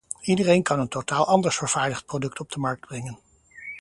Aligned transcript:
Iedereen 0.21 0.63
kan 0.63 0.79
een 0.79 0.87
totaal 0.87 1.27
anders 1.27 1.57
vervaardigd 1.57 2.05
product 2.05 2.39
op 2.39 2.51
de 2.51 2.59
markt 2.59 2.87
brengen. 2.87 3.19